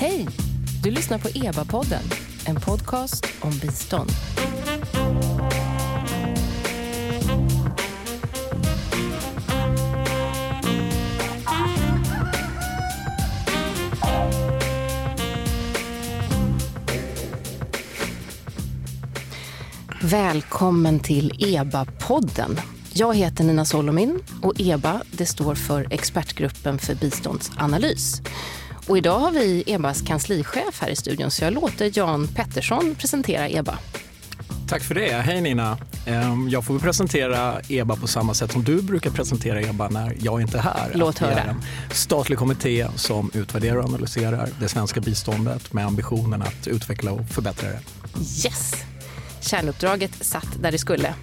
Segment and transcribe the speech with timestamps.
[0.00, 0.26] Hej!
[0.82, 2.02] Du lyssnar på EBA-podden,
[2.46, 4.10] en podcast om bistånd.
[20.02, 22.60] Välkommen till EBA-podden.
[22.92, 28.22] Jag heter Nina Solomin och EBA det står för Expertgruppen för biståndsanalys.
[28.90, 33.48] Och idag har vi EBAs kanslichef här i studion så jag låter Jan Pettersson presentera
[33.48, 33.78] EBA.
[34.68, 35.12] Tack för det.
[35.12, 35.78] Hej Nina.
[36.06, 40.40] Ehm, jag får presentera EBA på samma sätt som du brukar presentera EBA när jag
[40.40, 40.92] inte är här.
[40.94, 41.34] Låt höra.
[41.34, 46.66] Vi är en statlig kommitté som utvärderar och analyserar det svenska biståndet med ambitionen att
[46.66, 47.80] utveckla och förbättra det.
[48.18, 48.74] Yes!
[49.40, 51.14] Kärnuppdraget satt där det skulle.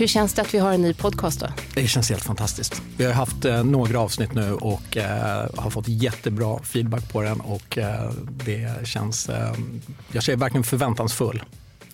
[0.00, 1.46] Hur känns det att vi har en ny podcast då?
[1.74, 2.82] Det känns helt fantastiskt.
[2.96, 7.40] Vi har haft eh, några avsnitt nu och eh, har fått jättebra feedback på den
[7.40, 9.52] och eh, det känns, eh,
[10.12, 11.42] jag är verkligen förväntansfull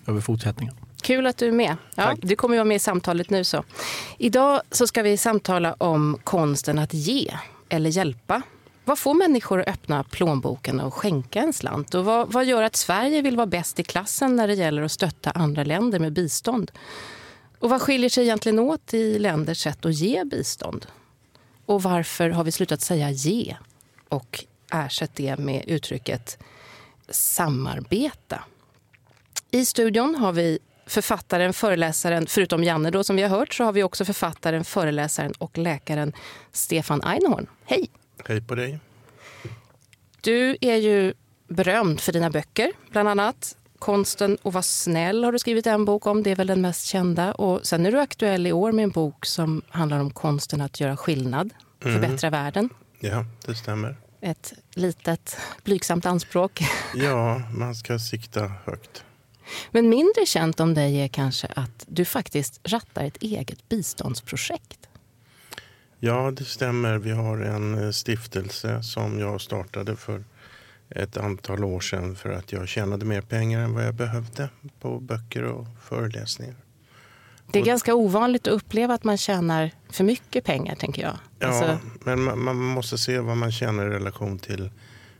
[0.05, 0.75] över fortsättningen.
[1.01, 1.75] Kul att du är med.
[1.95, 3.43] Ja, du kommer att vara med i samtalet nu.
[3.43, 3.63] så.
[4.17, 7.33] Idag så ska vi samtala om konsten att ge
[7.69, 8.41] eller hjälpa.
[8.85, 11.95] Vad får människor att öppna plånboken och skänka en slant?
[11.95, 14.91] Och vad, vad gör att Sverige vill vara bäst i klassen när det gäller att
[14.91, 16.71] stötta andra länder med bistånd?
[17.59, 20.85] Och vad skiljer sig egentligen åt i länders sätt att ge bistånd?
[21.65, 23.55] Och varför har vi slutat säga ge
[24.09, 26.37] och ersatt det med uttrycket
[27.09, 28.43] samarbeta?
[29.51, 33.73] I studion har vi författaren, föreläsaren, förutom Janne då som vi har hört, så har
[33.73, 36.13] vi också författaren, föreläsaren och läkaren
[36.51, 37.47] Stefan Einhorn.
[37.65, 37.89] Hej!
[38.25, 38.79] Hej på dig.
[40.21, 41.13] Du är ju
[41.47, 43.57] berömd för dina böcker, bland annat.
[43.79, 46.85] Konsten att vara snäll har du skrivit en bok om, det är väl den mest
[46.85, 47.33] kända.
[47.33, 50.79] Och sen är du aktuell i år med en bok som handlar om konsten att
[50.79, 51.53] göra skillnad,
[51.83, 52.01] mm.
[52.01, 52.69] förbättra världen.
[52.99, 53.95] Ja, det stämmer.
[54.21, 56.61] Ett litet, blygsamt anspråk.
[56.95, 59.03] Ja, man ska sikta högt.
[59.71, 64.89] Men mindre känt om dig är kanske att du faktiskt rattar ett eget biståndsprojekt.
[65.99, 66.97] Ja, det stämmer.
[66.97, 70.23] Vi har en eh, stiftelse som jag startade för
[70.89, 74.49] ett antal år sedan för att jag tjänade mer pengar än vad jag behövde
[74.79, 76.55] på böcker och föreläsningar.
[77.51, 81.17] Det är ganska ovanligt att uppleva att man tjänar för mycket pengar, tänker jag.
[81.39, 81.79] Ja, alltså...
[82.05, 84.69] men man, man, måste se vad man tjänar i relation till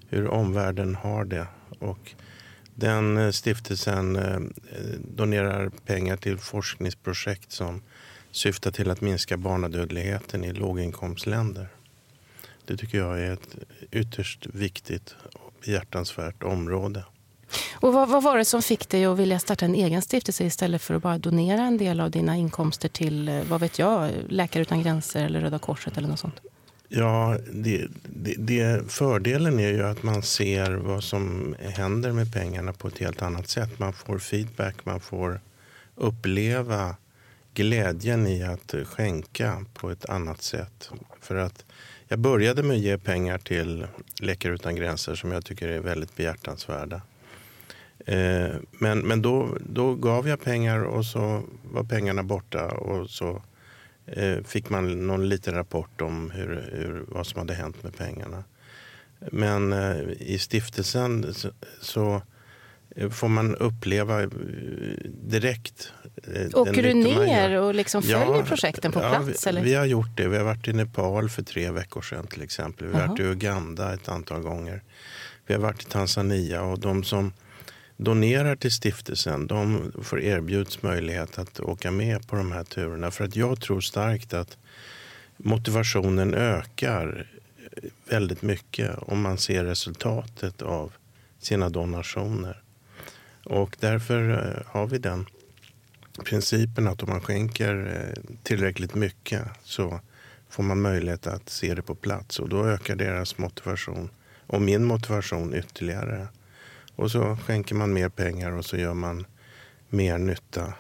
[0.10, 1.48] hur omvärlden har det.
[1.80, 2.16] Och
[2.76, 4.40] den eh, stiftelsen eh,
[5.00, 7.82] donerar pengar till forskningsprojekt som
[8.32, 11.68] syftar till att minska barnadödligheten i låginkomstländer.
[12.66, 13.56] Det tycker jag är ett
[13.92, 15.16] ytterst viktigt
[15.66, 17.04] behjärtansvärt område.
[17.74, 20.82] Och vad, vad, var det som fick dig att vilja starta en egen stiftelse istället
[20.82, 24.62] för att bara donera en del av dina inkomster till, eh, vad vet jag, Läkare
[24.62, 26.42] utan gränser eller Röda Korset eller något sånt?
[26.90, 32.74] Ja, det, det, det, fördelen är ju att man ser vad som händer med pengarna
[32.74, 33.80] på ett helt annat sätt.
[33.80, 35.42] Man får feedback, man får
[35.96, 36.96] uppleva
[37.54, 40.90] glädjen i att skänka på ett annat sätt.
[41.22, 41.66] För att
[42.08, 43.88] jag började med att ge pengar till
[44.22, 47.02] Läkare utan gränser som jag tycker är väldigt behjärtansvärda.
[48.06, 53.42] Eh, men men då, då gav jag pengar och så var pengarna borta och så
[54.06, 58.44] eh, fick man någon liten rapport om hur, hur, vad som hade hänt med pengarna.
[59.32, 61.52] Men eh, i stiftelsen så,
[61.82, 62.22] så
[63.12, 64.26] får man uppleva
[65.06, 65.94] direkt.
[66.54, 69.46] Åker du ner och liksom följer ja, projekten på plats?
[69.46, 70.28] Ja, vi, vi, har gjort det.
[70.28, 72.88] Vi har varit i Nepal för tre veckor sedan till exempel.
[72.88, 73.10] Vi har uh -huh.
[73.10, 74.82] varit i Uganda ett antal gånger.
[75.48, 77.34] Vi har varit i Tanzania och de som
[77.98, 83.12] donerar till stiftelsen de får erbjuds möjlighet att åka med på de här turerna.
[83.12, 84.58] För att jag tror starkt att
[85.38, 87.28] motivationen ökar
[88.10, 90.94] väldigt mycket om man ser resultatet av
[91.40, 92.62] sina donationer.
[93.44, 95.26] Och därför eh, har vi den
[96.26, 100.00] principen att om man skänker eh, tillräckligt mycket så
[100.50, 104.10] får man möjlighet att se det på plats och då ökar deras motivation
[104.48, 106.28] och min motivation ytterligare.
[106.96, 109.26] Och så skänker man mer pengar och så gör man
[109.90, 110.74] mer nytta.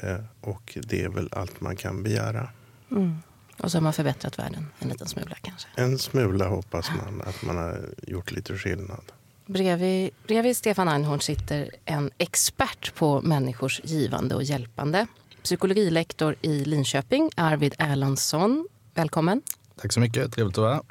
[0.00, 2.48] Eh, och det är väl allt man kan begära.
[2.90, 3.18] Mm.
[3.56, 5.68] Och så har man förbättrat världen en liten smula kanske?
[5.76, 9.12] En smula hoppas man att man har gjort lite skillnad.
[9.48, 15.06] Bredvid, bredvid Stefan Einhorn sitter en expert på människors givande och hjälpande.
[15.42, 18.68] Psykologilektor i Linköping, Arvid Erlandsson.
[18.94, 19.42] Välkommen.
[19.80, 20.32] Tack så mycket.
[20.32, 20.82] Trevligt att vara här.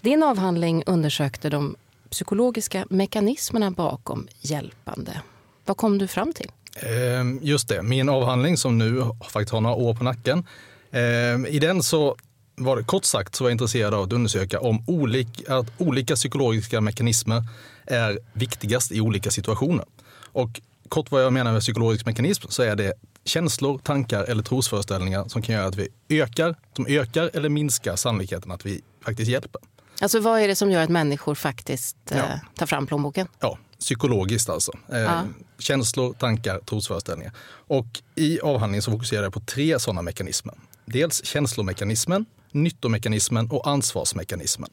[0.00, 1.76] Din avhandling undersökte de
[2.10, 5.22] psykologiska mekanismerna bakom hjälpande.
[5.64, 6.50] Vad kom du fram till?
[6.76, 10.46] Ehm, just det, min avhandling som nu faktiskt har några år på nacken.
[10.90, 12.16] Ehm, I den så
[12.54, 17.42] var, kort sagt så var jag intresserad av att undersöka om olika, olika psykologiska mekanismer
[17.86, 19.84] är viktigast i olika situationer.
[20.32, 22.92] Och kort vad jag menar med psykologisk mekanism så är det
[23.24, 28.52] känslor, tankar eller trosföreställningar som kan göra att vi ökar, som ökar eller minskar sannolikheten
[28.52, 29.60] att vi faktiskt hjälper.
[30.00, 32.16] Alltså vad är det som gör att människor faktiskt ja.
[32.16, 33.28] eh, tar fram plånboken?
[33.40, 34.72] Ja, psykologiskt alltså.
[34.92, 35.22] Eh, ja.
[35.58, 37.32] Känslor, tankar, trosföreställningar.
[37.50, 40.54] Och i avhandlingen så fokuserar jag på tre sådana mekanismer.
[40.84, 44.70] Dels känslomekanismen, nyttomekanismen och ansvarsmekanismen.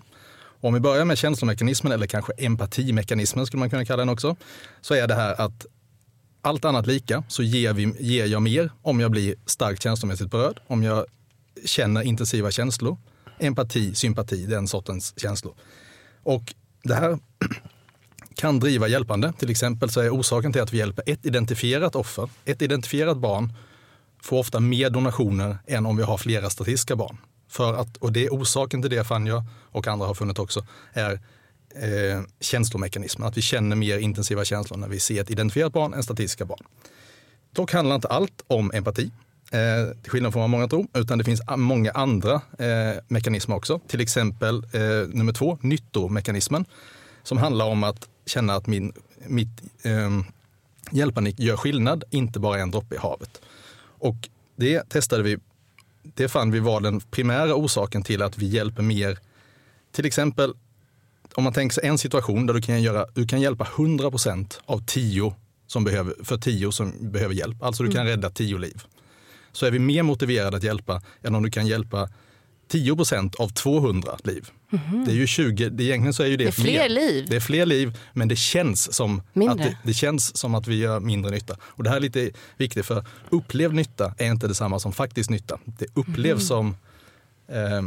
[0.59, 4.35] Och om vi börjar med känslomekanismen, eller kanske empatimekanismen skulle man kunna kalla den också,
[4.81, 5.65] så är det här att
[6.41, 10.59] allt annat lika så ger, vi, ger jag mer om jag blir starkt känslomässigt berörd,
[10.67, 11.05] om jag
[11.65, 12.97] känner intensiva känslor.
[13.39, 15.53] Empati, sympati, den sortens känslor.
[16.23, 16.53] Och
[16.83, 17.19] det här
[18.35, 19.33] kan driva hjälpande.
[19.39, 23.53] Till exempel så är orsaken till att vi hjälper ett identifierat offer, ett identifierat barn,
[24.21, 27.17] får ofta mer donationer än om vi har flera statistiska barn.
[27.49, 30.65] För att, och det är orsaken till det fann jag, och andra har funnit också,
[30.93, 31.19] är
[31.75, 33.27] eh, känslomekanismen.
[33.27, 36.63] Att vi känner mer intensiva känslor när vi ser ett identifierat barn än statistiska barn.
[37.51, 39.11] Dock handlar inte allt om empati,
[39.51, 43.79] eh, till skillnad från vad många tror, utan det finns många andra eh, mekanismer också.
[43.87, 46.65] Till exempel eh, nummer två, nyttomekanismen,
[47.23, 48.93] som handlar om att känna att min,
[49.27, 50.19] mitt eh,
[50.91, 53.41] hjälpande gör skillnad, inte bara en droppe i havet.
[53.81, 55.37] Och det testade vi.
[56.03, 59.17] Det fann vi var den primära orsaken till att vi hjälper mer.
[59.91, 60.53] Till exempel
[61.35, 64.61] om man tänker sig en situation där du kan, göra, du kan hjälpa 100 procent
[64.65, 65.35] av tio
[65.67, 67.63] som behöver, för tio som behöver hjälp.
[67.63, 68.11] Alltså du kan mm.
[68.11, 68.83] rädda tio liv.
[69.51, 72.09] Så är vi mer motiverade att hjälpa än om du kan hjälpa
[72.69, 74.49] 10 procent av 200 liv.
[74.71, 75.05] Mm.
[75.05, 76.89] Det är ju 20, det, egentligen så är ju det, det är fler mer.
[76.89, 77.25] liv.
[77.29, 80.75] Det är fler liv, men det känns, som att det, det, känns som att vi
[80.75, 81.57] gör mindre nytta.
[81.61, 85.59] Och det här är lite viktigt, för upplevd nytta är inte detsamma som faktisk nytta.
[85.65, 86.39] Det upplevs mm.
[86.39, 86.75] som
[87.47, 87.81] eh,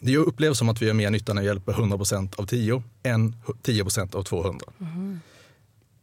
[0.00, 2.82] det upplevs som att vi gör mer nytta när vi hjälper 100 procent av 10
[3.02, 4.66] än 10 procent av 200.
[4.80, 5.20] Mm.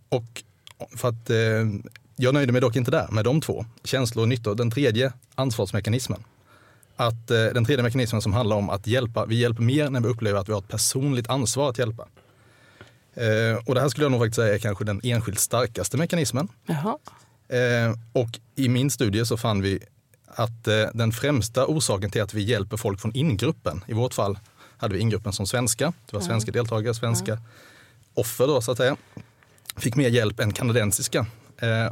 [0.10, 0.44] Och
[0.96, 1.38] för att, eh,
[2.16, 4.54] jag nöjde mig dock inte där med de två, känslor och nytta.
[4.54, 6.24] Den tredje, ansvarsmekanismen
[7.02, 10.08] att eh, den tredje mekanismen som handlar om att hjälpa, vi hjälper mer när vi
[10.08, 12.08] upplever att vi har ett personligt ansvar att hjälpa.
[13.14, 16.48] Eh, och det här skulle jag nog faktiskt säga är kanske den enskilt starkaste mekanismen.
[16.66, 16.98] Jaha.
[17.50, 19.80] Eh, och i min studie så fann vi
[20.28, 20.64] att
[20.94, 24.40] den främsta orsaken till att vi hjälper folk från ingruppen, i vårt fall
[24.78, 26.64] hade vi ingruppen som svenska, det var svenska mm.
[26.64, 27.44] deltagare, svenska mm.
[28.14, 28.96] offer då så att säga,
[29.78, 31.26] fick mer hjälp än kanadensiska.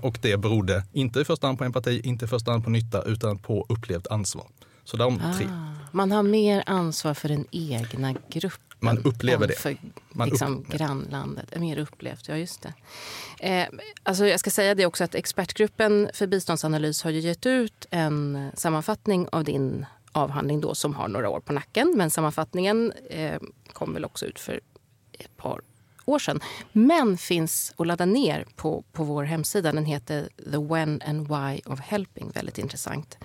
[0.01, 3.01] Och det berodde inte i första hand på empati, inte i första hand på nytta,
[3.01, 4.45] utan på upplevt ansvar.
[4.89, 5.47] Så de ah, tre.
[5.91, 8.77] Man har mer ansvar för den egna gruppen.
[8.79, 9.53] Man upplever det.
[9.53, 9.77] För
[10.09, 10.67] man liksom, upp...
[10.67, 11.59] grannlandet.
[11.59, 12.73] Mer upplevt, ja just det.
[13.39, 13.67] Eh,
[14.03, 18.51] alltså jag ska säga det också att expertgruppen för biståndsanalys har ju gett ut en
[18.53, 21.93] sammanfattning av din avhandling då som har några år på nacken.
[21.97, 23.39] Men sammanfattningen eh,
[23.73, 24.59] kom väl också ut för
[25.13, 25.61] ett par
[26.05, 26.39] år sedan.
[26.71, 29.71] Men finns att ladda ner på, på vår hemsida.
[29.71, 32.31] Den heter The When and Why of Helping.
[32.35, 33.17] Väldigt intressant.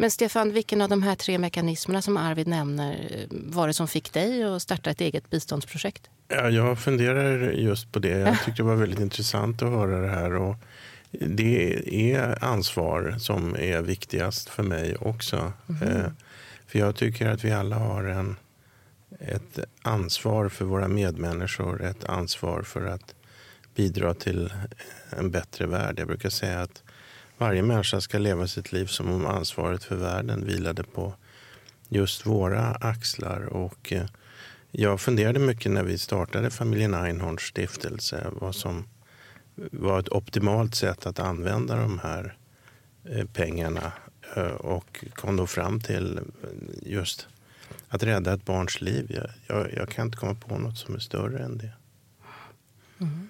[0.00, 4.12] Men Stefan, vilken av de här tre mekanismerna som Arvid nämner var det som fick
[4.12, 6.10] dig att starta ett eget biståndsprojekt?
[6.28, 8.08] Ja, jag funderar just på det.
[8.08, 10.34] Jag tyckte det var väldigt intressant att höra det här.
[10.34, 10.56] Och
[11.10, 15.52] det är ansvar som är viktigast för mig också.
[15.82, 16.12] Mm.
[16.66, 18.36] För jag tycker att vi alla har en,
[19.20, 21.84] ett ansvar för våra medmänniskor.
[21.84, 23.14] Ett ansvar för att
[23.74, 24.52] bidra till
[25.10, 25.98] en bättre värld.
[25.98, 26.82] Jag brukar säga att
[27.38, 31.14] varje människa ska leva sitt liv som om ansvaret för världen vilade på
[31.88, 33.40] just våra axlar.
[33.40, 34.06] Och eh,
[34.70, 38.88] jag funderade mycket när vi startade familjen Einhorns stiftelse vad som
[39.54, 42.36] var ett optimalt sätt att använda de här
[43.04, 43.92] eh, pengarna
[44.36, 46.20] eh, och kom då fram till
[46.82, 47.28] just
[47.88, 49.06] att rädda ett barns liv.
[49.10, 51.72] Jag, jag, jag kan inte komma på något som är större än det.
[53.00, 53.28] Mm.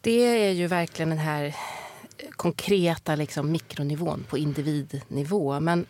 [0.00, 1.54] Det är ju verkligen den här
[2.36, 5.60] konkreta liksom, mikronivån på individnivå.
[5.60, 5.86] Men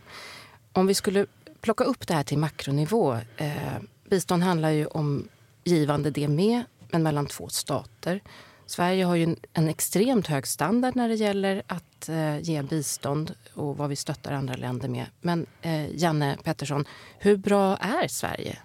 [0.73, 1.27] om vi skulle
[1.67, 3.19] plocka upp det här till makronivå.
[3.37, 3.77] Eh,
[4.11, 5.29] bistånd handlar ju om
[5.65, 8.21] givande det med, men mellan två stater.
[8.67, 13.35] Sverige har ju en, en extremt hög standard när det gäller att eh, ge bistånd
[13.55, 15.07] och vad vi stöttar andra länder med.
[15.21, 16.85] Men eh, Janne Pettersson,
[17.19, 18.59] hur bra är Sverige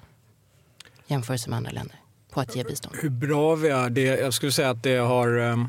[1.07, 1.95] jämfört med andra länder
[2.29, 2.95] på att ge bistånd?
[3.01, 3.89] Hur bra vi är?
[3.89, 5.67] Det, jag skulle säga att det har ehm,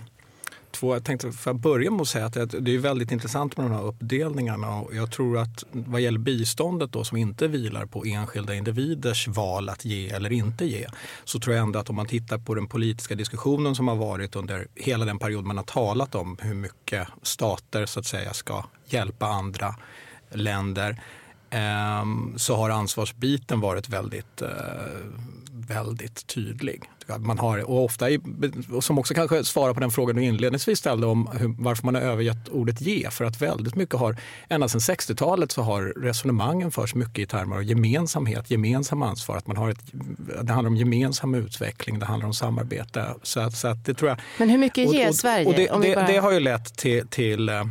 [0.72, 3.66] två, jag tänkte för att börja med att säga att det är väldigt intressant med
[3.66, 4.80] de här uppdelningarna.
[4.80, 9.68] Och jag tror att vad gäller biståndet då, som inte vilar på enskilda individers val
[9.68, 10.86] att ge eller inte ge,
[11.24, 14.36] så tror jag ändå att om man tittar på den politiska diskussionen som har varit
[14.36, 18.64] under hela den period man har talat om hur mycket stater så att säga ska
[18.86, 19.74] hjälpa andra
[20.30, 21.02] länder
[22.36, 24.48] så har ansvarsbiten varit väldigt, eh,
[25.50, 26.82] väldigt tydlig.
[27.18, 28.06] Man har, och ofta,
[28.72, 31.94] och som också kanske svarar på den frågan du inledningsvis ställde om hur, varför man
[31.94, 33.10] har övergett ordet ge.
[33.10, 34.16] För att väldigt mycket har,
[34.48, 39.36] ända sedan 60-talet så har resonemangen förts mycket i termer av gemensamhet, gemensam ansvar.
[39.36, 39.80] Att man har ett,
[40.42, 43.14] det handlar om gemensam utveckling, det handlar om samarbete.
[43.22, 45.46] Så, att, så att det tror jag, Men hur mycket ger Sverige?
[45.46, 47.64] Och det, det, det, har ju lett till, till Eh,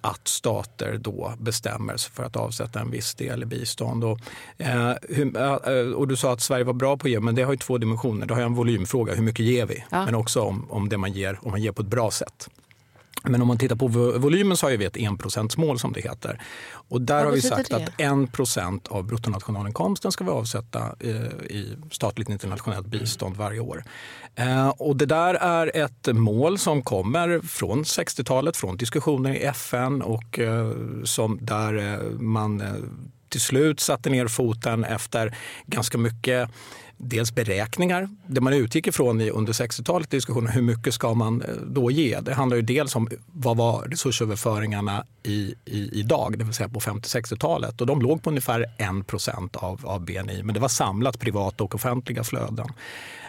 [0.00, 4.04] att stater då bestämmer sig för att avsätta en viss del i bistånd.
[4.04, 4.18] Och,
[4.58, 7.52] eh, eh, och du sa att Sverige var bra på att ge, men det har
[7.52, 8.26] ju två dimensioner.
[8.26, 9.84] Det har en volymfråga, hur mycket ger vi?
[9.90, 10.04] Ja.
[10.04, 12.48] Men också om, om det man ger, om man ger på ett bra sätt.
[13.26, 16.40] Men om man tittar på volymen så har vi ett enprocentsmål som det heter.
[16.88, 17.76] Och där har vi sagt det?
[17.76, 20.96] att en procent av bruttonationalinkomsten ska vi avsätta
[21.50, 23.84] i statligt internationellt bistånd varje år.
[24.34, 30.02] Eh, och det där är ett mål som kommer från 60-talet, från diskussioner i FN
[30.02, 30.72] och eh,
[31.04, 32.62] som där eh, man
[33.36, 36.50] till slut satte ner foten efter ganska mycket
[36.96, 41.90] dels beräkningar, det man utgick ifrån under 60-talet diskussionen, hur mycket ska man eh, då
[41.90, 42.20] ge?
[42.20, 46.80] Det handlar ju dels om vad var resursöverföringarna i, i, idag, det vill säga på
[46.80, 47.80] 50-60-talet.
[47.80, 51.74] Och de låg på ungefär 1 av, av BNI, men det var samlat privata och
[51.74, 52.66] offentliga flöden.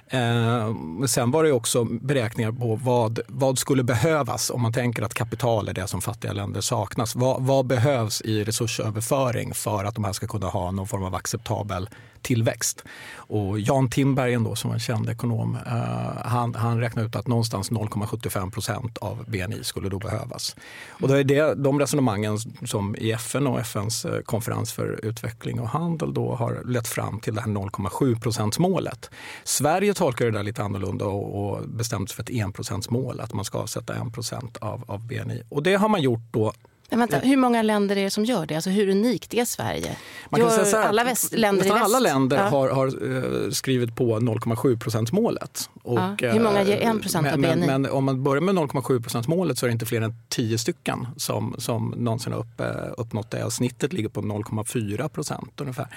[0.09, 0.73] Eh,
[1.07, 5.67] sen var det också beräkningar på vad, vad skulle behövas om man tänker att kapital
[5.67, 7.15] är det som fattiga länder saknas.
[7.15, 11.15] Vad, vad behövs i resursöverföring för att de här ska kunna ha någon form av
[11.15, 11.89] acceptabel
[12.27, 12.83] tillväxt.
[13.15, 17.27] Och Jan Timbergen då, som var en känd ekonom, eh, han, han räknade ut att
[17.27, 20.55] någonstans 0,75 procent av BNI skulle då behövas.
[20.89, 25.59] Och det är det, de resonemangen som i FN och FNs eh, konferens för utveckling
[25.59, 29.09] och handel då har lett fram till det här 0,7 procentsmålet.
[29.43, 33.45] Sverige tolkar det där lite annorlunda och, och bestämt sig för ett enprocentsmål, att man
[33.45, 35.43] ska avsätta 1 procent av, av BNI.
[35.49, 36.53] Och det har man gjort då
[36.89, 38.55] men vänta, hur många länder är det som gör det?
[38.55, 39.97] Alltså hur unikt är Sverige?
[40.29, 41.83] Man kan säga alla väst, länder i väst.
[41.83, 42.43] Alla länder ja.
[42.43, 45.69] har, har uh, skrivit på 0,7 procentsmålet.
[45.83, 46.15] Ja.
[46.19, 47.55] Hur många ger 1 procent av BNI?
[47.55, 50.57] Men, men, om man börjar med 0,7 procentsmålet så är det inte fler än 10
[50.57, 52.61] stycken som, som någonsin har upp,
[52.97, 53.43] uppnått det.
[53.43, 55.87] Och snittet ligger på 0,4 procent ungefär.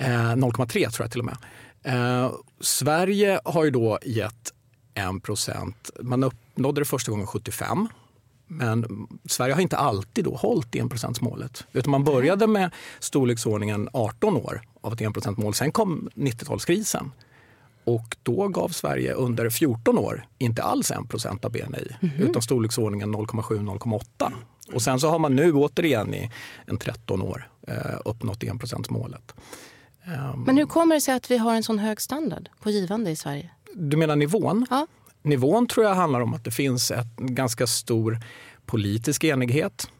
[0.00, 1.36] Uh, eh, 0,3 tror jag till och med.
[2.60, 4.52] Sverige har ju då gett
[4.94, 5.90] 1 procent.
[6.00, 7.88] Man uppnådde det första gången 75
[8.52, 11.64] men Sverige har inte alltid då hållit enprocentsmålet.
[11.72, 15.54] Utan man började med storleksordningen 18 år av ett enprocentsmål.
[15.54, 17.10] Sen kom 90-talskrisen.
[17.84, 22.30] Och då gav Sverige under 14 år inte alls 1 procent av BNI, mm -hmm.
[22.30, 24.32] utan storleksordningen 0,7-0,8.
[24.72, 26.30] Och sen så har man nu återigen i
[26.66, 29.34] en 13 år eh, uppnått enprocentsmålet.
[30.04, 33.10] Um, Men hur kommer det sig att vi har en sån hög standard på givande
[33.10, 33.50] i Sverige?
[33.74, 34.66] Du menar nivån?
[34.70, 34.86] Ja.
[35.22, 38.18] Nivån tror jag handlar om att det finns en ganska stor
[38.66, 39.90] politisk enighet.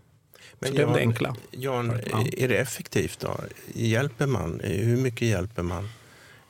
[0.59, 1.37] Men det är det enkla.
[1.51, 1.91] Jan,
[2.37, 3.41] är det effektivt då?
[3.75, 4.61] Hjälper man?
[4.65, 5.89] Hur mycket hjälper man?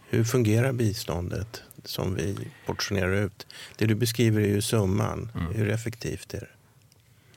[0.09, 2.37] Hur fungerar biståndet som vi
[2.67, 3.47] portionerar ut?
[3.77, 5.31] Det du beskriver är ju summan.
[5.35, 5.55] Mm.
[5.55, 6.49] Hur effektivt är det?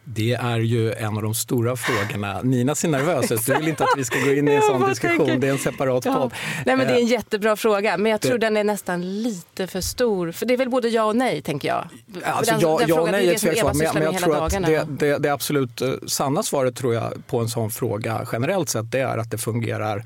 [0.05, 2.41] Det är ju en av de stora frågorna.
[2.41, 3.45] Nina ser nervös ut.
[3.45, 5.17] Du vill inte att vi ska gå in i en sån diskussion.
[5.17, 5.37] Tänker...
[5.37, 6.15] Det är en separat ja.
[6.15, 6.33] podd.
[6.65, 8.45] Nej, men det är en eh, jättebra fråga, men jag tror det...
[8.45, 10.31] den är nästan lite för stor.
[10.31, 11.87] För Det är väl både ja och nej, tänker jag.
[12.23, 14.87] Alltså, den, ja, den ja och nej är tveksamt, men, men jag tror att det,
[14.89, 18.99] det, det, absolut eh, sanna svaret tror jag på en sån fråga generellt sett, det
[18.99, 20.03] är att det fungerar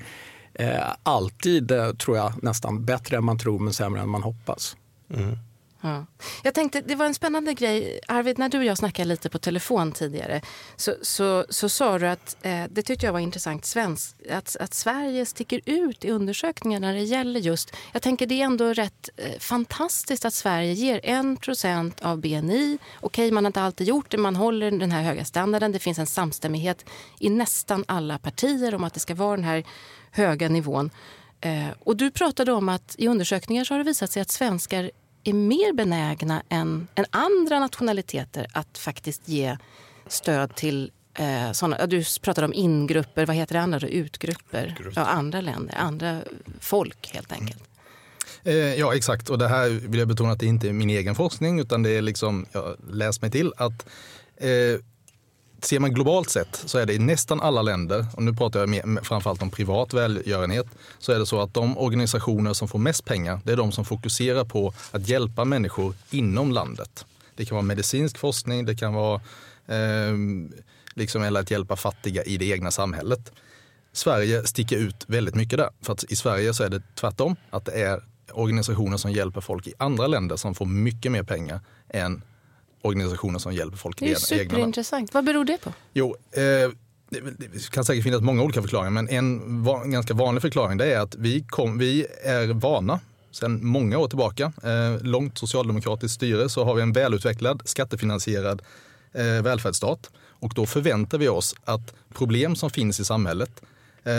[0.54, 4.76] eh, alltid, eh, tror jag, nästan bättre än man tror men sämre än man hoppas.
[5.14, 5.38] Mm.
[5.88, 6.06] Ja.
[6.42, 8.00] Jag tänkte, det var en spännande grej.
[8.08, 10.40] Arvid, när du och jag snackade lite på telefon tidigare
[10.76, 14.74] så, så, så sa du att, eh, det tyckte jag var intressant, svensk, att, att
[14.74, 17.76] Sverige sticker ut i undersökningar när det gäller just...
[17.92, 22.78] Jag tänker det är ändå rätt eh, fantastiskt att Sverige ger 1 av BNI.
[23.00, 25.72] Okej, man har inte alltid gjort det, man håller den här höga standarden.
[25.72, 26.84] Det finns en samstämmighet
[27.18, 29.64] i nästan alla partier om att det ska vara den här
[30.10, 30.90] höga nivån.
[31.40, 34.90] Eh, och du pratade om att i undersökningar så har det visat sig att svenskar
[35.30, 39.56] är mer benägna än, än andra nationaliteter att faktiskt ge
[40.06, 43.86] stöd till eh, såna, du pratade om ingrupper, vad heter det andra då?
[43.86, 44.92] Utgrupper?
[44.96, 46.20] Ja, andra länder, andra
[46.60, 47.62] folk helt enkelt.
[48.44, 48.78] Mm.
[48.78, 49.30] ja, exakt.
[49.30, 51.90] Och det här vill jag betona att det inte är min egen forskning utan det
[51.90, 53.86] är liksom, jag läst mig till att
[54.36, 54.80] eh,
[55.62, 58.68] ser man globalt sett så är det i nästan alla länder, och nu pratar jag
[58.68, 60.66] mer, framförallt om privat välgörenhet,
[60.98, 63.84] så är det så att de organisationer som får mest pengar, det är de som
[63.84, 67.06] fokuserar på att hjälpa människor inom landet.
[67.34, 69.20] Det kan vara medicinsk forskning, det kan vara
[69.66, 70.14] eh,
[70.94, 73.32] liksom, eller att hjälpa fattiga i det egna samhället.
[73.92, 75.70] Sverige sticker ut väldigt mycket där.
[75.82, 79.66] För att i Sverige så är det tvärtom, att det är organisationer som hjälper folk
[79.66, 82.22] i andra länder som får mycket mer pengar än
[82.82, 85.14] organisationer som hjälper folk i Det är superintressant.
[85.14, 85.72] Vad beror det på?
[85.92, 86.42] Jo, eh,
[87.10, 91.44] det kan säkert finnas många olika förklaringar, men en, ganska vanlig förklaring är att vi,
[91.48, 96.82] kom, vi är vana sedan många år tillbaka, eh, långt socialdemokratiskt styre, så har vi
[96.82, 98.62] en välutvecklad skattefinansierad
[99.12, 100.10] eh, välfärdsstat.
[100.16, 103.62] Och då förväntar vi oss att problem som finns i samhället,
[104.04, 104.12] eh,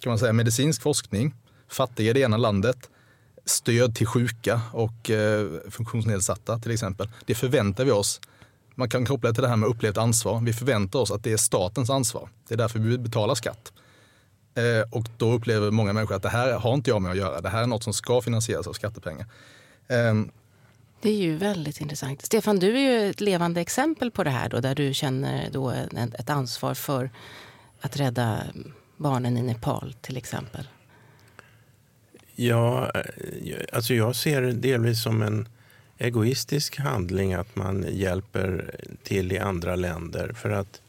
[0.00, 1.34] kan man säga medicinsk forskning,
[1.68, 2.90] fattiga i det ena landet,
[3.44, 8.20] stöd till sjuka och eh, funktionsnedsatta till exempel, det förväntar vi oss
[8.74, 10.40] man kan koppla det till det här med upplevt ansvar.
[10.40, 12.28] Vi förväntar oss att det är statens ansvar.
[12.48, 13.72] Det är därför vi betalar skatt.
[14.54, 17.40] Eh, och då upplever många människor att det här har inte jag med att göra.
[17.40, 19.26] Det här är något som ska finansieras av skattepengar.
[19.88, 20.30] Ehm.
[21.00, 22.22] Det är ju väldigt intressant.
[22.22, 25.70] Stefan, du är ju ett levande exempel på det här då, där du känner då
[26.18, 27.10] ett ansvar för
[27.80, 28.38] att rädda
[28.96, 30.68] barnen i Nepal till exempel.
[32.36, 35.48] Ja, eh, alltså jag ser det delvis som en
[35.98, 40.32] egoistisk handling att man hjälper till i andra länder.
[40.32, 40.82] För att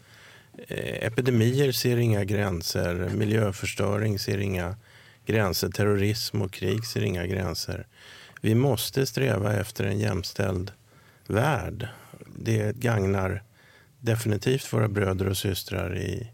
[0.67, 4.75] eh, epidemier ser inga gränser, miljöförstöring ser inga
[5.25, 7.87] gränser, terrorism och krig ser inga gränser.
[8.41, 10.71] Vi måste sträva efter en jämställd
[11.27, 11.87] värld.
[12.35, 13.43] Det gagnar
[13.99, 16.31] definitivt våra bröder och systrar i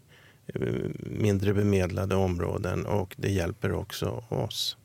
[0.47, 0.61] eh,
[0.99, 4.77] mindre bemedlade områden och det hjälper också oss.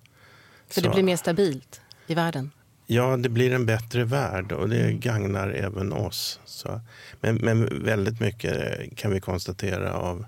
[0.69, 2.51] Så, Så det blir mer stabilt i världen?
[2.87, 6.41] Ja, det blir en bättre värld och det gagnar även oss.
[6.45, 6.81] Så,
[7.21, 10.27] men, men väldigt mycket kan vi konstatera av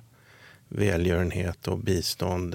[0.69, 2.55] välgörenhet och bistånd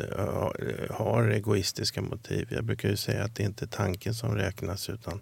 [0.90, 2.48] har egoistiska motiv.
[2.52, 5.22] Jag brukar ju säga att det inte är tanken som räknas utan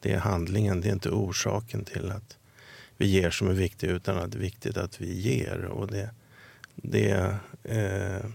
[0.00, 0.80] det är handlingen.
[0.80, 2.38] Det är inte orsaken till att
[2.96, 5.64] vi ger som är viktigt utan att det är viktigt att vi ger.
[5.64, 6.10] Och det,
[6.74, 8.30] det, eh,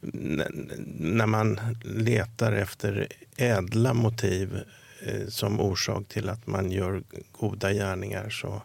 [0.00, 4.60] när man letar efter ädla motiv
[5.06, 7.02] eh, som orsak till att man gör
[7.32, 8.62] goda gärningar så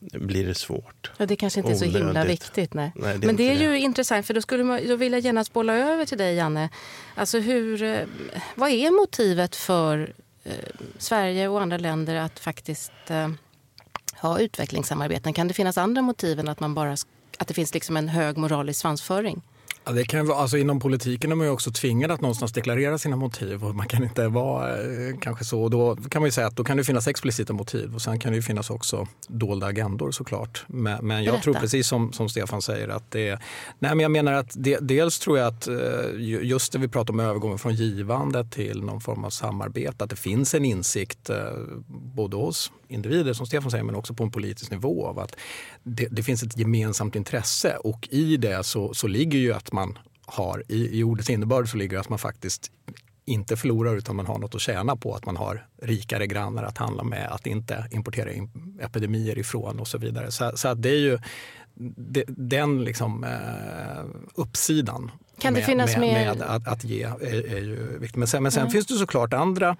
[0.00, 1.10] blir det svårt.
[1.16, 2.74] Ja, det kanske inte är så himla viktigt.
[2.74, 2.92] Nej.
[2.94, 3.64] nej det Men det är det.
[3.64, 6.68] ju intressant, för då, skulle man, då vill jag genast bolla över till dig, Janne.
[7.14, 8.00] Alltså hur, eh,
[8.54, 10.12] vad är motivet för
[10.44, 10.52] eh,
[10.98, 13.28] Sverige och andra länder att faktiskt eh,
[14.20, 15.32] ha utvecklingssamarbeten?
[15.32, 16.96] Kan det finnas andra motiv än att, man bara,
[17.38, 19.42] att det finns liksom en hög moralisk svansföring?
[19.88, 23.16] Ja, det kan alltså inom politiken är man ju också tvingad att någonstans deklarera sina
[23.16, 25.68] motiv och man kan inte vara eh, kanske så.
[25.68, 28.32] Då kan man ju säga att då kan det finnas explicita motiv och sen kan
[28.32, 30.64] det ju finnas också dolda agendor såklart.
[30.66, 31.42] Men, men jag Berätta.
[31.42, 33.38] tror precis som, som Stefan säger att det
[33.78, 35.74] Nej men jag menar att det, dels tror jag att eh,
[36.42, 40.16] just det vi pratar om övergången från givande till någon form av samarbete, att det
[40.16, 41.36] finns en insikt eh,
[41.88, 45.36] både hos individer som Stefan säger men också på en politisk nivå av att
[45.82, 49.98] det, det finns ett gemensamt intresse och i det så, så ligger ju att man
[50.26, 52.70] har, i, i ordets innebörd så ligger att man faktiskt
[53.24, 56.78] inte förlorar utan man har något att tjäna på att man har rikare grannar att
[56.78, 58.30] handla med, att inte importera
[58.80, 60.30] epidemier ifrån och så vidare.
[60.30, 61.18] Så, så det är ju
[61.96, 67.52] det, den liksom, eh, uppsidan kan det med, finnas med, med att, att, ge är,
[67.52, 68.16] är ju viktigt.
[68.16, 68.72] Men sen, men sen mm.
[68.72, 69.76] finns det såklart andra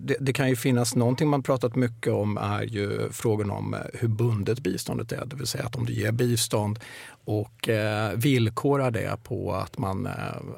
[0.00, 3.80] det, det, kan ju finnas någonting man pratat mycket om är ju frågan om eh,
[3.94, 5.24] hur bundet biståndet är.
[5.26, 6.78] Det vill säga att om du ger bistånd
[7.24, 10.08] och eh, villkorar det på att man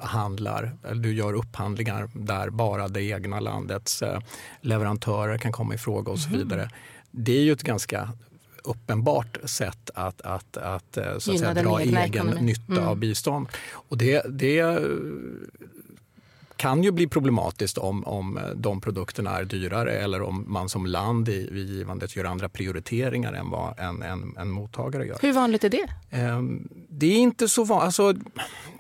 [0.01, 4.03] handlar, eller du gör upphandlingar där bara det egna landets
[4.61, 6.39] leverantörer kan komma i fråga och så mhm.
[6.39, 6.71] vidare.
[7.11, 8.13] Det är ju ett ganska
[8.65, 12.41] uppenbart sätt att, att, att, så att säga, dra egen ekonomi.
[12.41, 12.89] nytta mm.
[12.89, 13.49] av bistånd.
[13.73, 14.79] Och det, det
[16.65, 21.29] kan ju bli problematiskt om, om de produkterna är dyrare eller om man som land
[21.29, 25.19] i, vid givandet gör andra prioriteringar än vad en, en, en mottagare gör.
[25.21, 25.89] Hur vanligt är det?
[26.11, 27.85] Ehm, det är inte så vanligt.
[27.85, 28.15] Alltså,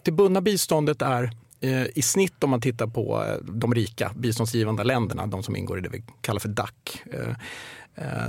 [0.03, 4.85] det bundna biståndet är eh, i snitt om man tittar på eh, de rika biståndsgivande
[4.85, 6.70] länderna, de som ingår i det vi kallar för DAC,
[7.12, 7.35] eh,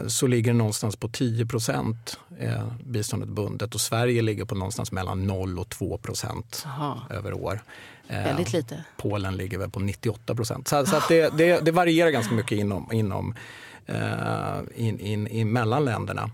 [0.08, 2.20] så ligger det någonstans på 10 procent
[2.84, 6.66] biståndet bundet och Sverige ligger på någonstans mellan 0 och 2 procent
[7.10, 7.64] över år.
[8.08, 8.84] Väldigt lite.
[8.98, 10.68] Polen ligger väl på 98 procent.
[10.68, 13.36] Så, så det, det, det, varierar ganska mycket inom, inom,
[14.76, 16.30] in, in, in, mellan länderna.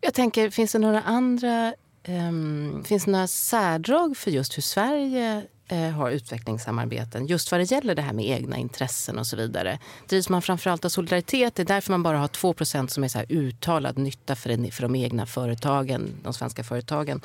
[0.00, 1.74] Jag tänker, finns det några andra
[2.08, 7.26] um, finns det några särdrag för just hur Sverige eh, har utvecklingssamarbeten?
[7.26, 9.78] Just vad det gäller det här med egna intressen och så vidare.
[10.08, 11.54] Drivs man framförallt av solidaritet?
[11.54, 14.94] Det är därför man bara har 2% som är så uttalad nytta för, för de
[14.94, 17.20] egna företagen, de svenska företagen.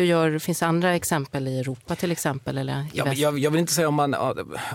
[0.00, 2.58] Hur gör, finns andra exempel i Europa till exempel?
[2.58, 4.14] Eller ja, jag, jag, vill inte säga om man,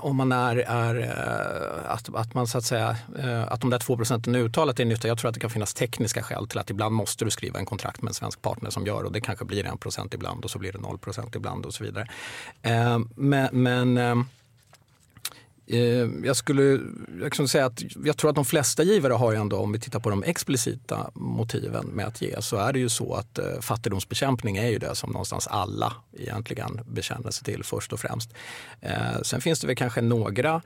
[0.02, 3.80] om man är, är eh, att, att man så att säga eh, att de där
[3.80, 5.08] två procenten uttalat är nytta.
[5.08, 7.66] Jag tror att det kan finnas tekniska skäl till att ibland måste du skriva en
[7.66, 10.52] kontrakt med en svensk partner som gör och det kanske blir en procent ibland och
[10.52, 12.08] så blir det noll procent ibland och så vidare.
[12.62, 14.26] Eh, men, men
[15.68, 16.80] Eh, jag skulle
[17.22, 19.80] jag kan säga att jag tror att de flesta givare har ju ändå, om vi
[19.80, 23.60] tittar på de explicita motiven med att ge, så är det ju så att eh,
[23.62, 28.34] fattigdomsbekämpning är ju det som någonstans alla egentligen bekänner sig till först och främst.
[28.82, 30.62] Eh, sen finns det väl kanske några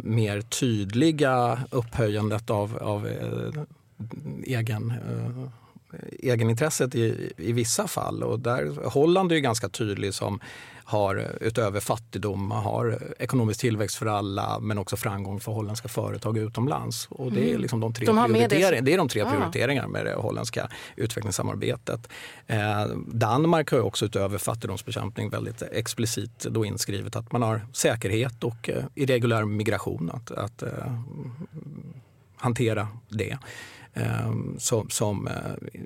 [0.00, 3.08] mer tydliga upphöjandet av, av
[4.44, 4.92] egen
[6.18, 8.22] egenintresset i, i vissa fall.
[8.22, 10.40] Och där, Holland är ju ganska tydlig som
[10.88, 17.06] har utöver fattigdom har ekonomisk tillväxt för alla men också framgång för holländska företag utomlands.
[17.10, 17.60] Och det är mm.
[17.60, 18.94] liksom de tre, de prioritering, det.
[18.94, 19.30] är de tre ah.
[19.30, 22.08] prioriteringarna med det holländska utvecklingssamarbetet.
[22.46, 28.68] Eh, Danmark har också utöver fattigdomsbekämpning väldigt explicit då inskrivet att man har säkerhet och
[28.68, 30.70] eh, irreguljär migration att, att eh,
[32.36, 33.38] hantera det
[33.98, 35.34] eh, som, som eh,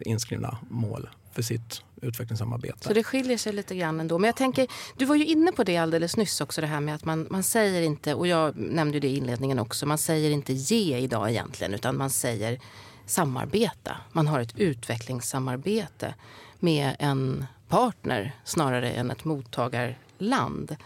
[0.07, 2.79] inskrivna mål för sitt utvecklingssamarbete.
[2.89, 4.19] Så det skiljer sig lite grann ändå.
[4.19, 6.95] Men jag tänker, du var ju inne på det alldeles nyss också det här med
[6.95, 10.53] att man, man säger inte, och jag nämnde det i inledningen också, man säger inte
[10.53, 12.61] ge idag egentligen utan man säger
[13.07, 13.97] samarbeta.
[14.13, 16.15] Man har ett utvecklingssamarbete
[16.59, 20.77] med en partner snarare än ett mottagarland.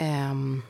[0.00, 0.62] Um,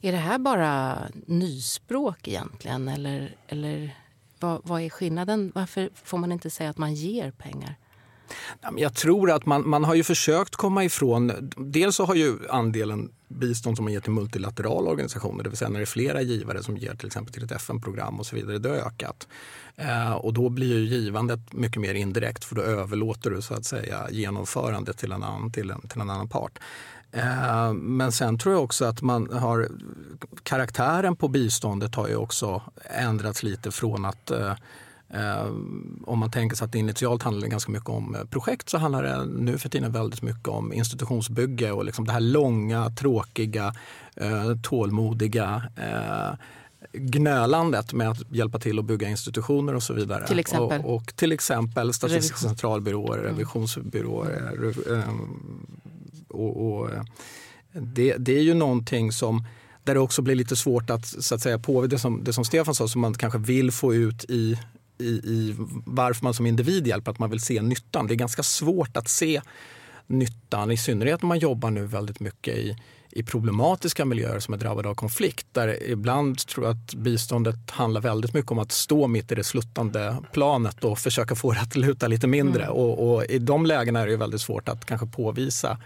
[0.00, 3.96] är det här bara nyspråk egentligen eller, eller
[4.40, 5.52] vad, vad är skillnaden?
[5.54, 7.74] Varför får man inte säga att man ger pengar?
[8.76, 11.50] Jag tror att man, man har ju försökt komma ifrån...
[11.56, 15.68] Dels så har ju andelen bistånd som man ger till multilaterala organisationer, det vill säga
[15.68, 18.58] när det är flera givare som ger till exempel till ett FN-program och så vidare,
[18.58, 19.28] det har ökat.
[19.76, 23.64] Eh, och då blir ju givandet mycket mer indirekt för då överlåter du så att
[23.64, 26.58] säga genomförandet till en annan, till en, till en annan part.
[27.12, 29.68] Eh, men sen tror jag också att man har
[30.42, 34.54] karaktären på biståndet har ju också ändrats lite från att eh,
[35.12, 35.46] Eh,
[36.04, 39.24] om man tänker sig att det initialt handlade ganska mycket om projekt så handlar det
[39.24, 43.74] nu för tiden väldigt mycket om institutionsbygge och liksom det här långa, tråkiga,
[44.62, 45.62] tålmodiga
[46.92, 50.26] gnölandet med att hjälpa till att bygga institutioner och så vidare.
[50.26, 50.80] Till exempel?
[50.80, 52.48] Och, och till exempel Statistiska Revision.
[52.48, 53.30] centralbyråer, mm.
[53.30, 54.74] revisionsbyråer.
[56.30, 56.90] Och, och
[57.72, 59.44] det, det, är ju någonting som
[59.84, 62.44] där det också blir lite svårt att, så att säga, på det som, det som
[62.44, 64.58] Stefan sa, som man kanske vill få ut i
[65.00, 65.54] i, i
[65.86, 68.06] varför man som individ hjälper, att man vill se nyttan.
[68.06, 69.40] Det är ganska svårt att se
[70.06, 72.76] nyttan, i synnerhet om man jobbar nu väldigt mycket i,
[73.10, 75.46] i problematiska miljöer som är drabbade av konflikt.
[75.52, 79.44] Där ibland tror jag att biståndet handlar väldigt mycket om att stå mitt i det
[79.44, 82.62] sluttande planet och försöka få det att luta lite mindre.
[82.62, 82.76] Mm.
[82.76, 85.78] Och, och, I de lägena är det väldigt svårt att kanske påvisa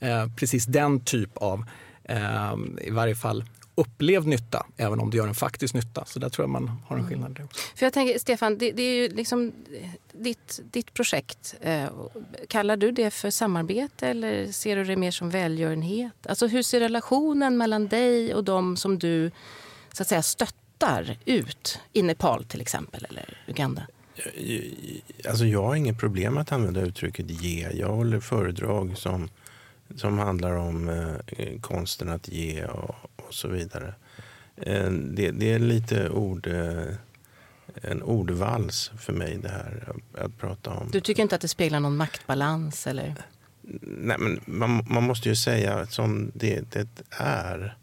[0.00, 1.64] eh, precis den typ av
[2.04, 3.44] eh, i varje fall
[3.76, 6.04] upplevd nytta, även om det gör en faktisk nytta.
[6.04, 7.38] Så där tror jag man har en skillnad.
[7.38, 7.48] Mm.
[7.74, 9.52] För jag tänker, Stefan, det, det, är ju liksom
[10.12, 11.54] ditt, ditt projekt.
[11.60, 11.88] Eh,
[12.48, 16.26] kallar du det för samarbete eller ser du det mer som välgörenhet?
[16.28, 19.30] Alltså hur ser relationen mellan dig och de som du
[19.92, 23.86] så att säga stöttar ut i Nepal till exempel eller Uganda?
[25.28, 27.68] Alltså jag har inget problem med att använda uttrycket ge.
[27.72, 29.28] Jag håller föredrag som,
[29.96, 33.94] som handlar om eh, konsten att ge och, och så vidare.
[34.56, 36.94] Eh, det, det, är lite ord, eh,
[37.82, 40.88] en ordvals för mig det här att prata om.
[40.92, 42.86] Du tycker inte att det speglar någon maktbalans?
[42.86, 43.14] Eller?
[43.82, 47.76] Nej, men man, man måste ju säga som det, det är.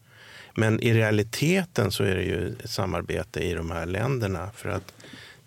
[0.56, 4.50] Men i realiteten så är det ju ett samarbete i de här länderna.
[4.56, 4.94] För att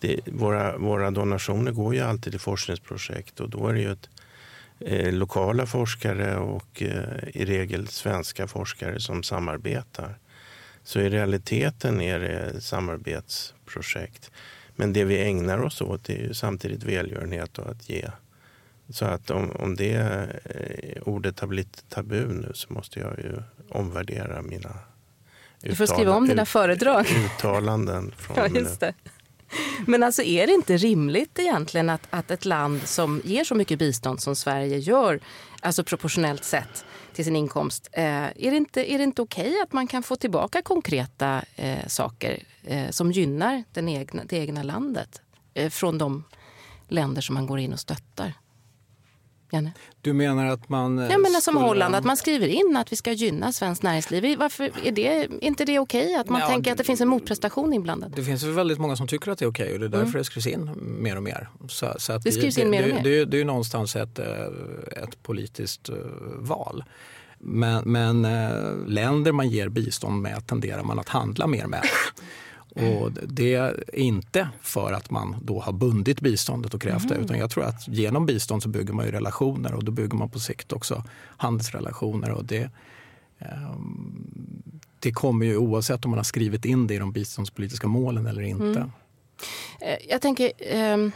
[0.00, 4.09] det, våra, våra donationer går ju alltid till forskningsprojekt och då är det ju ett
[4.80, 10.18] eh, lokala forskare och eh, i regel svenska forskare som samarbetar.
[10.82, 14.30] Så i realiteten är det samarbetsprojekt.
[14.76, 18.10] Men det vi ägnar oss åt är ju samtidigt välgörenhet och att ge.
[18.88, 19.94] Så att om, om det
[20.44, 24.78] eh, ordet har blivit tabu nu så måste jag ju omvärdera mina
[25.60, 27.06] du får skriva om dina föredrag.
[27.24, 28.14] uttalanden.
[28.16, 28.92] Från ja.
[29.86, 33.78] Men alltså är det inte rimligt egentligen att, att ett land som ger så mycket
[33.78, 35.20] bistånd som Sverige gör,
[35.60, 39.62] alltså proportionellt sett till sin inkomst, eh, är det inte, är det inte okej okay
[39.62, 44.62] att man kan få tillbaka konkreta eh, saker eh, som gynnar den egna, det egna
[44.62, 45.20] landet
[45.54, 46.24] eh, från de
[46.88, 48.34] länder som man går in och stöttar?
[49.52, 49.72] Janne?
[50.00, 50.98] Du menar att man...
[50.98, 54.38] Ja, men som Holland, att man skriver in att vi ska gynna svenskt näringsliv.
[54.38, 56.06] Varför är det inte det okej?
[56.06, 56.14] Okay?
[56.14, 58.12] Att man ja, tänker att det finns en motprestation inblandad?
[58.16, 60.06] Det finns väldigt många som tycker att det är okej okay och det är därför
[60.06, 60.18] mm.
[60.18, 61.48] det skrivs in mer och mer.
[61.68, 63.02] Så, så att det skrivs in mer och mer?
[63.02, 64.26] Det, det, det är ju någonstans ett, eh,
[65.02, 65.94] ett politiskt eh,
[66.38, 66.85] val.
[67.38, 71.82] Men, men eh, länder man ger bistånd med tenderar man att handla mer med.
[72.76, 77.24] Och det är inte för att man då har bundit biståndet och krävt det mm.
[77.24, 80.30] utan jag tror att genom bistånd så bygger man ju relationer och då bygger man
[80.30, 81.04] på sikt också
[81.36, 82.30] handelsrelationer.
[82.30, 82.70] Och det,
[83.38, 84.62] ehm,
[84.98, 88.42] det kommer ju oavsett om man har skrivit in det i de biståndspolitiska målen eller
[88.42, 88.64] inte.
[88.64, 88.90] Mm.
[89.80, 91.12] Eh, jag tänker, ehm,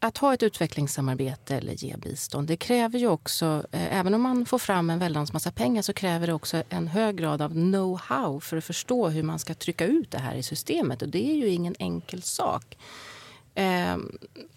[0.00, 4.46] att ha ett utvecklingssamarbete eller ge bistånd, det kräver ju också, eh, även om man
[4.46, 8.40] får fram en väldans massa pengar, så kräver det också en hög grad av know-how
[8.40, 11.02] för att förstå hur man ska trycka ut det här i systemet.
[11.02, 12.76] Och det är ju ingen enkel sak.
[13.54, 13.96] Eh,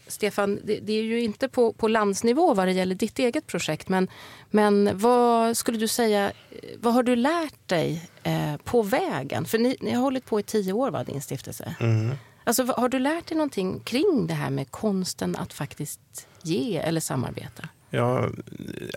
[0.08, 3.90] Stefan, det, det, är ju inte på, på landsnivå vad det gäller ditt eget projekt.
[3.90, 4.08] Men,
[4.50, 9.46] men vad skulle du säga, eh, vad har du lärt dig eh, på vägen?
[9.46, 11.76] För ni, ni, har hållit på i tio år, va, din stiftelse?
[11.80, 12.16] Mm.
[12.44, 17.02] Alltså, har du lärt dig någonting kring det här med konsten att faktiskt ge eller
[17.02, 17.70] samarbeta?
[17.90, 18.30] Ja,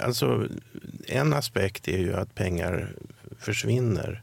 [0.03, 0.49] alltså
[1.07, 2.93] en aspekt är ju att pengar
[3.39, 4.23] försvinner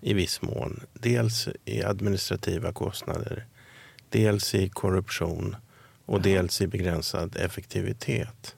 [0.00, 0.80] i viss mån.
[0.94, 3.46] Dels i administrativa kostnader,
[4.08, 5.56] dels i korruption
[6.06, 8.56] och dels i begränsad effektivitet.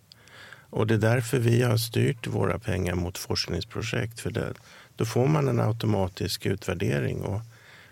[0.70, 4.20] Och det är därför vi har styrt våra pengar mot forskningsprojekt.
[4.20, 4.54] För det,
[4.96, 7.22] då får man en automatisk utvärdering.
[7.22, 7.40] Och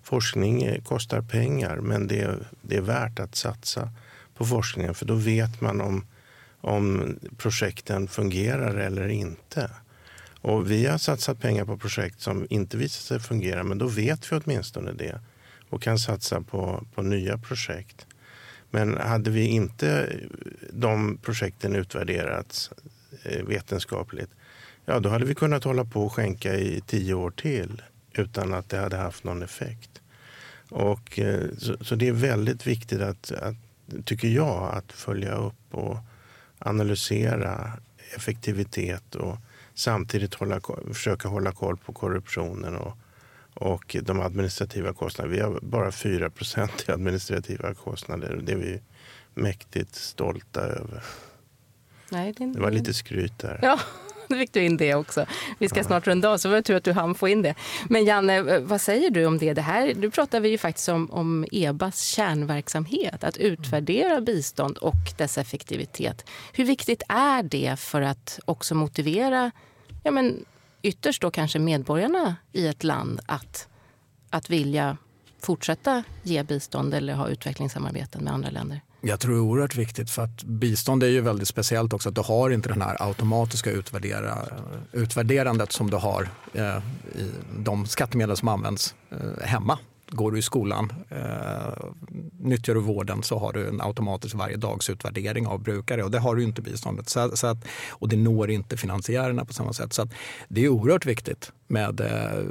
[0.09, 3.91] forskning eh, kostar pengar, men det är, det är värt att satsa
[4.35, 4.95] på forskningen.
[4.95, 6.07] För då vet man om,
[6.61, 9.71] om projekten fungerar eller inte.
[10.41, 14.33] Och vi har satsat pengar på projekt som inte visar sig fungera, men då vet
[14.33, 15.21] vi åtminstone det
[15.71, 18.07] och kan satsa på, på nya projekt.
[18.71, 20.29] Men hade vi inte eh,
[20.73, 22.71] de projekten utvärderats
[23.23, 24.31] eh, vetenskapligt,
[24.85, 27.83] ja då hade vi kunnat hålla på och skänka i tio år till
[28.19, 30.01] utan att det hade haft någon effekt.
[30.71, 33.57] Och, eh, så, så det är väldigt viktigt, att, att,
[34.05, 35.97] tycker jag, att följa upp och
[36.59, 37.73] analysera
[38.15, 39.37] effektivitet och
[39.75, 40.61] samtidigt hålla,
[40.93, 42.97] försöka hålla koll på korruptionen och,
[43.55, 45.37] och de administrativa kostnaderna.
[45.37, 46.31] Vi har bara 4
[46.87, 48.81] i administrativa kostnader och det är vi
[49.35, 51.03] mäktigt stolta över.
[52.11, 53.59] Nej, det, det var lite skryt där.
[53.63, 53.81] Ja,
[54.31, 55.27] Nu fick du in det också.
[55.59, 57.55] Vi ska snart runda av, så var det tur att du hann få in det.
[57.89, 59.55] Men Janne, eh, vad säger du om det?
[59.55, 65.13] det här, nu pratar vi ju faktiskt om, om EBAs kärnverksamhet, att utvärdera bistånd och
[65.17, 66.25] dess effektivitet.
[66.53, 69.51] Hur viktigt är det för att också motivera
[70.03, 70.45] ja, men
[70.83, 73.69] ytterst då kanske medborgarna i ett land att,
[74.31, 74.97] att vilja
[75.41, 78.81] fortsätta ge bistånd eller ha utvecklingssamarbeten med andra länder?
[79.01, 82.15] Jag tror det är oerhört viktigt för att bistånd är ju väldigt speciellt också att
[82.15, 84.39] du har inte den här automatiska utvärdera,
[84.93, 86.77] utvärderandet som du har eh,
[87.15, 89.79] i de skattemedel som används eh, hemma.
[90.11, 91.85] Går du i skolan, eh,
[92.41, 96.19] nyttjar du vården så har du en automatisk varje dags utvärdering av brukare och det
[96.19, 97.09] har du inte biståndet.
[97.09, 99.93] Så, så att, och det når inte finansiärerna på samma sätt.
[99.93, 100.09] Så
[100.49, 101.53] det är oerhört viktigt.
[101.67, 102.45] Med, eh,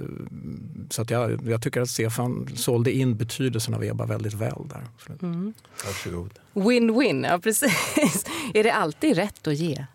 [0.90, 4.84] så att jag, jag tycker att Stefan sålde in betydelsen av EBA väldigt väl där.
[5.22, 5.54] Mm.
[5.86, 6.32] Varsågod.
[6.54, 8.26] Win-win, ja precis.
[8.54, 9.86] är det alltid rätt att ge?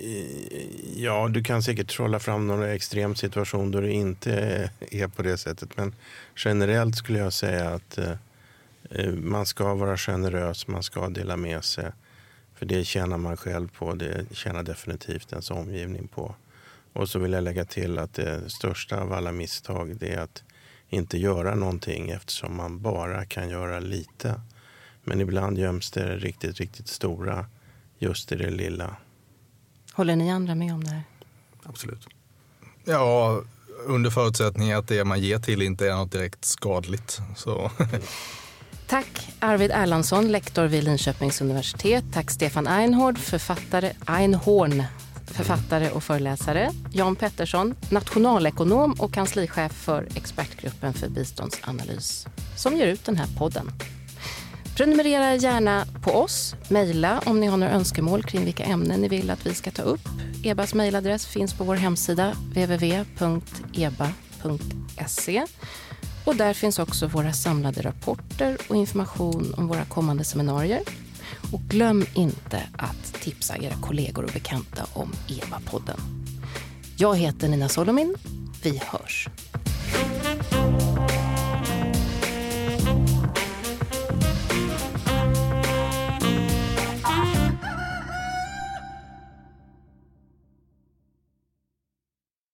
[0.00, 5.22] Eh, ja, du kan säkert trolla fram någon extrem situation då det inte är på
[5.22, 5.76] det sättet.
[5.76, 5.94] Men
[6.36, 8.12] generellt skulle jag säga att eh,
[8.90, 11.92] eh, man ska vara generös, man ska dela med sig.
[12.54, 16.34] För det tjänar man själv på, det tjänar definitivt ens omgivning på.
[16.92, 20.42] Och så vill jag lägga till att det största av alla misstag det är att
[20.88, 24.40] inte göra någonting eftersom man bara kan göra lite.
[25.04, 27.46] Men ibland göms det riktigt, riktigt stora
[27.98, 28.96] just i det lilla.
[29.94, 31.02] Håller ni andra med om det här?
[31.62, 32.06] Absolut.
[32.84, 33.40] Ja,
[33.86, 37.20] under förutsättning att det man ger till inte är något direkt skadligt.
[37.36, 37.70] Så.
[38.86, 42.04] Tack Arvid Erlandsson, lektor vid Linköpings universitet.
[42.12, 44.82] Tack Stefan Einhorn, författare, Einhorn,
[45.26, 46.70] författare och föreläsare.
[46.92, 52.26] Jan Pettersson, nationalekonom och kanslichef för Expertgruppen för biståndsanalys
[52.56, 53.70] som ger ut den här podden.
[54.76, 56.54] Prenumerera gärna på oss.
[56.68, 59.82] Mejla om ni har några önskemål kring vilka ämnen ni vill att vi ska ta
[59.82, 60.08] upp.
[60.44, 63.06] EBAs mejladress finns på vår hemsida www.eba.se.
[66.24, 70.82] Och där finns också våra samlade rapporter och information om våra kommande seminarier.
[71.52, 76.00] Och glöm inte att tipsa era kollegor och bekanta om EBA-podden.
[76.96, 78.14] Jag heter Nina Solomin.
[78.62, 79.28] Vi hörs.